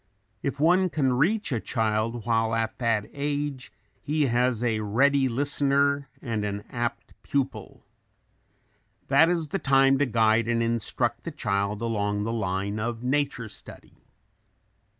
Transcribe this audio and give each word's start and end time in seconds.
If 0.41 0.59
one 0.59 0.89
can 0.89 1.13
reach 1.13 1.51
a 1.51 1.59
child 1.59 2.25
while 2.25 2.55
at 2.55 2.79
that 2.79 3.05
age 3.13 3.71
he 4.01 4.25
has 4.25 4.63
a 4.63 4.79
ready 4.79 5.27
listener 5.29 6.09
and 6.23 6.43
an 6.43 6.63
apt 6.71 7.13
pupil. 7.21 7.85
That 9.09 9.29
is 9.29 9.49
the 9.49 9.59
time 9.59 9.99
to 9.99 10.07
guide 10.07 10.47
and 10.47 10.63
instruct 10.63 11.23
the 11.23 11.29
child 11.29 11.83
along 11.83 12.23
the 12.23 12.33
line 12.33 12.79
of 12.79 13.03
nature 13.03 13.47
study. 13.47 14.01